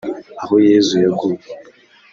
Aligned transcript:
Aho 0.43 0.55
Yezu 0.67 0.95
yaguye 1.03 1.45